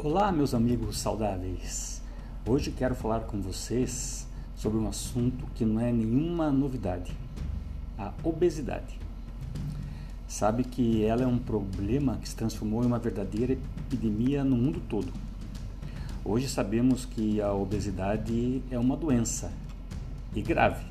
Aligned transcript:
Olá, 0.00 0.30
meus 0.30 0.54
amigos 0.54 0.96
saudáveis. 0.96 2.00
Hoje 2.46 2.70
quero 2.70 2.94
falar 2.94 3.22
com 3.22 3.40
vocês 3.40 4.28
sobre 4.54 4.78
um 4.78 4.86
assunto 4.86 5.44
que 5.56 5.64
não 5.64 5.80
é 5.80 5.90
nenhuma 5.90 6.52
novidade: 6.52 7.12
a 7.98 8.12
obesidade. 8.22 8.96
Sabe 10.28 10.62
que 10.62 11.04
ela 11.04 11.24
é 11.24 11.26
um 11.26 11.36
problema 11.36 12.16
que 12.18 12.28
se 12.28 12.36
transformou 12.36 12.84
em 12.84 12.86
uma 12.86 13.00
verdadeira 13.00 13.54
epidemia 13.54 14.44
no 14.44 14.56
mundo 14.56 14.80
todo. 14.88 15.12
Hoje 16.24 16.48
sabemos 16.48 17.04
que 17.04 17.40
a 17.40 17.52
obesidade 17.52 18.62
é 18.70 18.78
uma 18.78 18.96
doença 18.96 19.50
e 20.32 20.40
grave. 20.40 20.86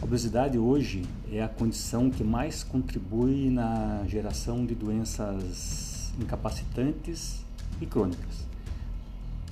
A 0.00 0.04
obesidade 0.06 0.56
hoje 0.56 1.04
é 1.30 1.42
a 1.42 1.48
condição 1.48 2.08
que 2.08 2.24
mais 2.24 2.64
contribui 2.64 3.50
na 3.50 4.02
geração 4.06 4.64
de 4.64 4.74
doenças 4.74 5.97
incapacitantes 6.18 7.44
e 7.80 7.86
crônicas. 7.86 8.46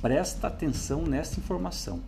Presta 0.01 0.47
atenção 0.47 1.03
nessa 1.03 1.39
informação. 1.41 2.01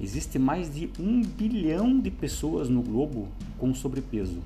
Existe 0.00 0.38
mais 0.38 0.72
de 0.72 0.90
um 0.98 1.22
bilhão 1.22 1.98
de 1.98 2.10
pessoas 2.10 2.68
no 2.68 2.82
globo 2.82 3.28
com 3.58 3.74
sobrepeso 3.74 4.42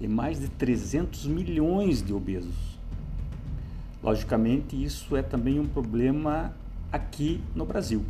e 0.00 0.08
mais 0.08 0.40
de 0.40 0.48
300 0.48 1.26
milhões 1.26 2.02
de 2.02 2.12
obesos. 2.12 2.54
Logicamente, 4.02 4.80
isso 4.82 5.16
é 5.16 5.22
também 5.22 5.58
um 5.58 5.66
problema 5.66 6.54
aqui 6.90 7.40
no 7.54 7.64
Brasil. 7.64 8.04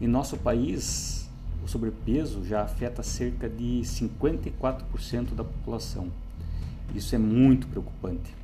Em 0.00 0.06
nosso 0.06 0.36
país, 0.36 1.28
o 1.64 1.68
sobrepeso 1.68 2.44
já 2.44 2.62
afeta 2.62 3.02
cerca 3.02 3.48
de 3.48 3.80
54% 3.82 5.34
da 5.34 5.42
população. 5.42 6.08
Isso 6.94 7.14
é 7.14 7.18
muito 7.18 7.66
preocupante. 7.66 8.34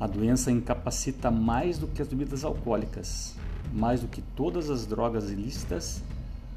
A 0.00 0.06
doença 0.06 0.50
incapacita 0.50 1.30
mais 1.30 1.76
do 1.76 1.86
que 1.86 2.00
as 2.00 2.08
bebidas 2.08 2.42
alcoólicas, 2.42 3.36
mais 3.70 4.00
do 4.00 4.08
que 4.08 4.22
todas 4.34 4.70
as 4.70 4.86
drogas 4.86 5.30
ilícitas 5.30 6.02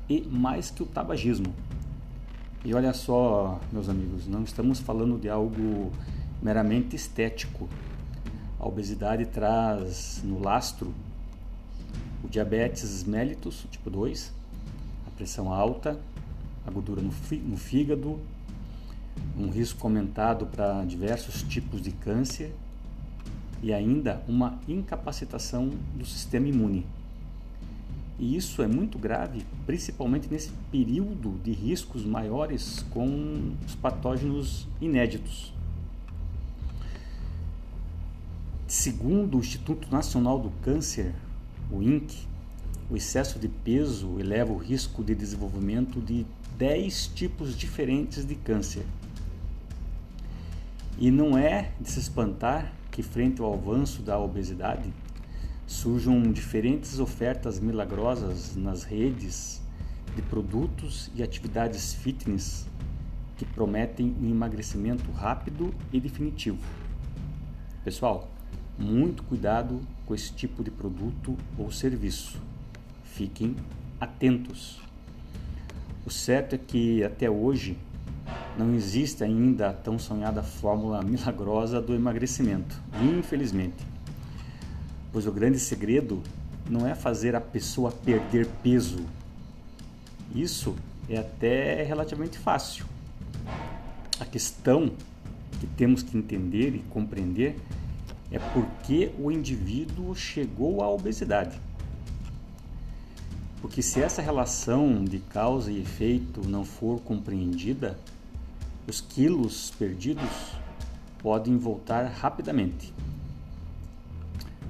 e 0.09 0.21
mais 0.21 0.71
que 0.71 0.81
o 0.81 0.85
tabagismo. 0.85 1.53
E 2.63 2.73
olha 2.73 2.93
só, 2.93 3.59
meus 3.69 3.89
amigos, 3.89 4.25
não 4.27 4.43
estamos 4.43 4.79
falando 4.79 5.19
de 5.19 5.27
algo 5.27 5.91
meramente 6.41 6.95
estético. 6.95 7.67
A 8.57 8.65
obesidade 8.65 9.25
traz 9.25 10.21
no 10.23 10.41
lastro 10.41 10.93
o 12.23 12.29
diabetes 12.29 13.03
mellitus, 13.03 13.65
tipo 13.69 13.89
2, 13.89 14.31
a 15.05 15.11
pressão 15.11 15.51
alta, 15.51 15.99
a 16.65 16.71
gordura 16.71 17.01
no 17.01 17.57
fígado, 17.57 18.17
um 19.37 19.49
risco 19.49 19.85
aumentado 19.85 20.45
para 20.45 20.85
diversos 20.85 21.43
tipos 21.43 21.81
de 21.81 21.91
câncer 21.91 22.55
e 23.63 23.73
ainda 23.73 24.21
uma 24.27 24.59
incapacitação 24.67 25.71
do 25.95 26.05
sistema 26.05 26.47
imune. 26.49 26.85
E 28.19 28.35
isso 28.35 28.61
é 28.61 28.67
muito 28.67 28.99
grave, 28.99 29.45
principalmente 29.65 30.27
nesse 30.29 30.51
período 30.69 31.39
de 31.43 31.51
riscos 31.51 32.05
maiores 32.05 32.85
com 32.91 33.55
os 33.65 33.73
patógenos 33.75 34.67
inéditos. 34.81 35.53
Segundo 38.67 39.37
o 39.37 39.39
Instituto 39.39 39.89
Nacional 39.89 40.39
do 40.39 40.49
Câncer, 40.61 41.13
o 41.71 41.81
INC, 41.81 42.27
o 42.89 42.97
excesso 42.97 43.39
de 43.39 43.47
peso 43.47 44.19
eleva 44.19 44.51
o 44.51 44.57
risco 44.57 45.03
de 45.03 45.15
desenvolvimento 45.15 46.01
de 46.01 46.25
10 46.57 47.07
tipos 47.15 47.57
diferentes 47.57 48.25
de 48.25 48.35
câncer. 48.35 48.85
E 50.99 51.09
não 51.09 51.37
é 51.37 51.71
de 51.79 51.89
se 51.89 51.99
espantar 51.99 52.73
que, 52.93 53.01
frente 53.01 53.41
ao 53.41 53.51
avanço 53.51 54.03
da 54.03 54.19
obesidade, 54.19 54.93
surjam 55.65 56.21
diferentes 56.31 56.99
ofertas 56.99 57.59
milagrosas 57.59 58.55
nas 58.55 58.83
redes 58.83 59.59
de 60.15 60.21
produtos 60.21 61.09
e 61.15 61.23
atividades 61.23 61.95
fitness 61.95 62.67
que 63.35 63.45
prometem 63.45 64.15
um 64.21 64.29
emagrecimento 64.29 65.11
rápido 65.11 65.73
e 65.91 65.99
definitivo. 65.99 66.63
Pessoal, 67.83 68.29
muito 68.77 69.23
cuidado 69.23 69.81
com 70.05 70.13
esse 70.13 70.31
tipo 70.31 70.63
de 70.63 70.69
produto 70.69 71.35
ou 71.57 71.71
serviço. 71.71 72.39
Fiquem 73.03 73.55
atentos. 73.99 74.79
O 76.05 76.11
certo 76.11 76.53
é 76.53 76.57
que 76.59 77.03
até 77.03 77.27
hoje 77.27 77.75
não 78.57 78.73
existe 78.73 79.23
ainda 79.23 79.69
a 79.69 79.73
tão 79.73 79.97
sonhada 79.97 80.43
fórmula 80.43 81.01
milagrosa 81.01 81.81
do 81.81 81.93
emagrecimento, 81.93 82.79
infelizmente. 83.01 83.85
Pois 85.11 85.25
o 85.25 85.31
grande 85.31 85.59
segredo 85.59 86.21
não 86.69 86.87
é 86.87 86.95
fazer 86.95 87.35
a 87.35 87.41
pessoa 87.41 87.91
perder 87.91 88.47
peso. 88.61 89.05
Isso 90.33 90.75
é 91.09 91.17
até 91.17 91.83
relativamente 91.83 92.37
fácil. 92.37 92.85
A 94.19 94.25
questão 94.25 94.91
que 95.59 95.67
temos 95.67 96.03
que 96.03 96.17
entender 96.17 96.75
e 96.75 96.79
compreender 96.89 97.55
é 98.31 98.39
por 98.39 98.65
que 98.83 99.11
o 99.19 99.31
indivíduo 99.31 100.15
chegou 100.15 100.81
à 100.81 100.89
obesidade. 100.89 101.59
Porque 103.61 103.81
se 103.81 104.01
essa 104.01 104.21
relação 104.21 105.05
de 105.05 105.19
causa 105.19 105.71
e 105.71 105.79
efeito 105.79 106.47
não 106.47 106.65
for 106.65 106.99
compreendida, 106.99 107.97
os 108.87 108.99
quilos 108.99 109.71
perdidos 109.77 110.53
podem 111.19 111.57
voltar 111.57 112.03
rapidamente. 112.05 112.93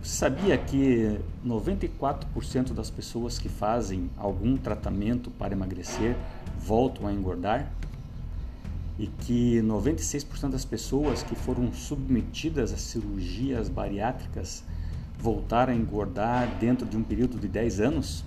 Você 0.01 0.18
sabia 0.18 0.57
que 0.57 1.18
94% 1.46 2.74
das 2.74 2.90
pessoas 2.90 3.40
que 3.40 3.50
fazem 3.50 4.09
algum 4.18 4.57
tratamento 4.57 5.31
para 5.31 5.53
emagrecer 5.53 6.16
voltam 6.59 7.07
a 7.07 7.13
engordar? 7.13 7.72
E 9.00 9.07
que 9.07 9.62
96% 9.62 10.50
das 10.50 10.66
pessoas 10.66 11.24
que 11.24 11.35
foram 11.35 11.74
submetidas 11.74 12.72
a 12.72 12.78
cirurgias 12.78 13.68
bariátricas 13.69 14.63
voltaram 15.18 15.74
a 15.74 15.75
engordar 15.75 16.59
dentro 16.59 16.85
de 16.85 16.95
um 16.95 17.01
período 17.01 17.40
de 17.40 17.47
10 17.47 17.80
anos? 17.80 18.25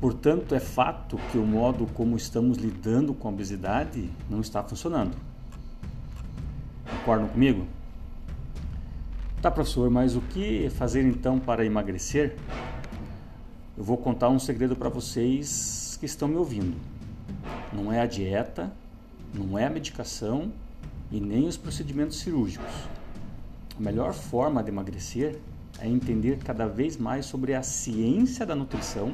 Portanto, 0.00 0.54
é 0.54 0.60
fato 0.60 1.18
que 1.32 1.38
o 1.38 1.46
modo 1.46 1.86
como 1.94 2.16
estamos 2.16 2.58
lidando 2.58 3.14
com 3.14 3.28
a 3.28 3.30
obesidade 3.30 4.10
não 4.28 4.40
está 4.40 4.62
funcionando. 4.62 5.16
Concordam 6.98 7.28
comigo? 7.28 7.66
Tá, 9.40 9.50
professor, 9.50 9.88
mas 9.88 10.14
o 10.14 10.20
que 10.20 10.68
fazer 10.70 11.02
então 11.06 11.38
para 11.38 11.64
emagrecer? 11.64 12.36
Eu 13.76 13.84
vou 13.84 13.96
contar 13.96 14.28
um 14.28 14.38
segredo 14.38 14.76
para 14.76 14.88
vocês 14.90 15.96
que 15.98 16.04
estão 16.04 16.28
me 16.28 16.36
ouvindo. 16.36 16.76
Não 17.72 17.90
é 17.92 18.00
a 18.00 18.06
dieta, 18.06 18.72
não 19.34 19.58
é 19.58 19.66
a 19.66 19.70
medicação 19.70 20.52
e 21.10 21.20
nem 21.20 21.46
os 21.46 21.56
procedimentos 21.56 22.18
cirúrgicos. 22.18 22.72
A 23.78 23.80
melhor 23.80 24.12
forma 24.12 24.62
de 24.62 24.70
emagrecer 24.70 25.38
é 25.78 25.88
entender 25.88 26.38
cada 26.38 26.66
vez 26.66 26.96
mais 26.96 27.26
sobre 27.26 27.54
a 27.54 27.62
ciência 27.62 28.44
da 28.44 28.54
nutrição 28.54 29.12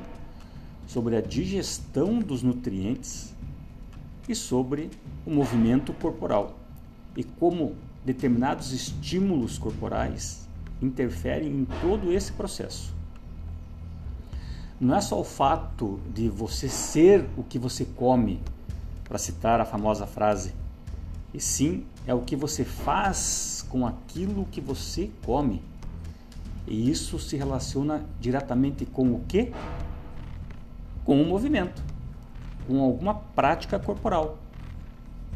sobre 0.87 1.17
a 1.17 1.21
digestão 1.21 2.19
dos 2.19 2.43
nutrientes 2.43 3.35
e 4.29 4.35
sobre 4.35 4.91
o 5.27 5.31
movimento 5.31 5.93
corporal 5.93 6.57
e 7.17 7.25
como 7.25 7.75
determinados 8.05 8.73
estímulos 8.73 9.59
corporais 9.59 10.47
interferem 10.81 11.49
em 11.49 11.65
todo 11.81 12.13
esse 12.13 12.33
processo. 12.33 12.93
Não 14.81 14.97
é 14.97 15.01
só 15.01 15.21
o 15.21 15.25
fato 15.25 16.01
de 16.13 16.29
você 16.29 16.69
ser 16.69 17.25
o 17.37 17.45
que 17.45 17.59
você 17.59 17.85
come, 17.85 18.41
para 19.05 19.19
citar 19.19 19.61
a 19.61 19.65
famosa 19.65 20.07
frase, 20.07 20.53
e 21.33 21.41
sim 21.41 21.85
é 22.07 22.13
o 22.13 22.23
que 22.23 22.35
você 22.35 22.65
faz 22.65 23.65
com 23.69 23.87
aquilo 23.87 24.47
que 24.51 24.61
você 24.61 25.11
come. 25.25 25.63
E 26.67 26.91
isso 26.91 27.19
se 27.19 27.37
relaciona 27.37 28.05
diretamente 28.21 28.85
com 28.85 29.13
o 29.13 29.21
que? 29.29 29.53
Com 31.05 31.21
um 31.21 31.27
movimento, 31.27 31.83
com 32.67 32.81
alguma 32.81 33.15
prática 33.15 33.79
corporal, 33.79 34.39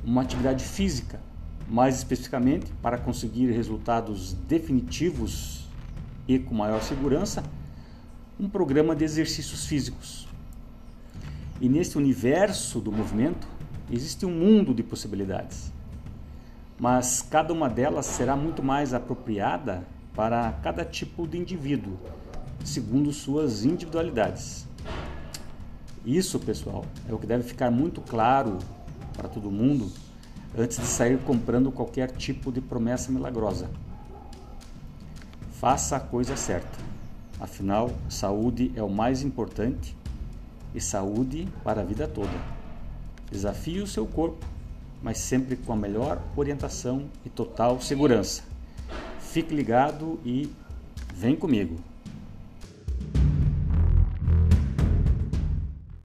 uma 0.04 0.22
atividade 0.22 0.64
física, 0.64 1.20
mais 1.68 1.96
especificamente 1.96 2.72
para 2.80 2.96
conseguir 2.96 3.50
resultados 3.50 4.32
definitivos 4.32 5.66
e 6.28 6.38
com 6.38 6.54
maior 6.54 6.82
segurança, 6.82 7.42
um 8.38 8.48
programa 8.48 8.94
de 8.94 9.04
exercícios 9.04 9.66
físicos. 9.66 10.28
E 11.60 11.68
nesse 11.68 11.96
universo 11.96 12.80
do 12.80 12.92
movimento 12.92 13.48
existe 13.90 14.26
um 14.26 14.30
mundo 14.30 14.74
de 14.74 14.82
possibilidades, 14.82 15.72
mas 16.78 17.22
cada 17.22 17.52
uma 17.52 17.68
delas 17.68 18.06
será 18.06 18.36
muito 18.36 18.62
mais 18.62 18.92
apropriada 18.92 19.86
para 20.14 20.52
cada 20.62 20.84
tipo 20.84 21.26
de 21.26 21.38
indivíduo, 21.38 21.98
segundo 22.64 23.12
suas 23.12 23.64
individualidades. 23.64 24.66
Isso, 26.06 26.38
pessoal, 26.38 26.84
é 27.08 27.12
o 27.12 27.18
que 27.18 27.26
deve 27.26 27.42
ficar 27.42 27.68
muito 27.68 28.00
claro 28.00 28.58
para 29.16 29.28
todo 29.28 29.50
mundo, 29.50 29.90
antes 30.56 30.78
de 30.78 30.86
sair 30.86 31.18
comprando 31.18 31.72
qualquer 31.72 32.12
tipo 32.12 32.52
de 32.52 32.60
promessa 32.60 33.10
milagrosa. 33.10 33.68
Faça 35.54 35.96
a 35.96 36.00
coisa 36.00 36.36
certa. 36.36 36.78
Afinal, 37.40 37.90
saúde 38.08 38.70
é 38.76 38.82
o 38.84 38.88
mais 38.88 39.22
importante 39.22 39.96
e 40.72 40.80
saúde 40.80 41.48
para 41.64 41.80
a 41.80 41.84
vida 41.84 42.06
toda. 42.06 42.40
Desafie 43.28 43.80
o 43.80 43.86
seu 43.86 44.06
corpo, 44.06 44.46
mas 45.02 45.18
sempre 45.18 45.56
com 45.56 45.72
a 45.72 45.76
melhor 45.76 46.22
orientação 46.36 47.06
e 47.24 47.28
total 47.28 47.80
segurança. 47.80 48.44
Fique 49.18 49.52
ligado 49.52 50.20
e 50.24 50.48
vem 51.12 51.34
comigo. 51.34 51.76